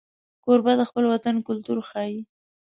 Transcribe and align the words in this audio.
کوربه 0.43 0.73
د 0.77 0.81
خپل 0.89 1.03
وطن 1.13 1.35
کلتور 1.47 1.77
ښيي. 1.89 2.19